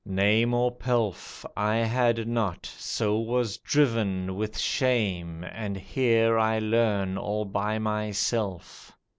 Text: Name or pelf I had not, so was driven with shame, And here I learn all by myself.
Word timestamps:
Name 0.03 0.55
or 0.55 0.71
pelf 0.77 1.45
I 1.55 1.75
had 1.75 2.27
not, 2.27 2.65
so 2.65 3.19
was 3.19 3.57
driven 3.59 4.33
with 4.35 4.57
shame, 4.57 5.43
And 5.43 5.77
here 5.77 6.39
I 6.39 6.57
learn 6.57 7.19
all 7.19 7.45
by 7.45 7.77
myself. 7.77 8.91